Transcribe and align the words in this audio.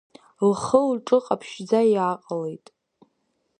Лхы-лҿы 0.49 1.17
ҟаԥшьӡа 1.25 1.81
иааҟалеит. 1.93 2.65